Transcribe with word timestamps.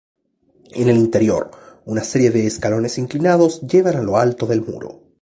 En 0.71 0.89
el 0.89 0.97
interior, 0.97 1.51
una 1.85 2.03
serie 2.03 2.31
de 2.31 2.47
escalones 2.47 2.97
inclinados 2.97 3.61
llevan 3.67 3.97
a 3.97 4.01
lo 4.01 4.17
alto 4.17 4.47
del 4.47 4.63
muro. 4.63 4.99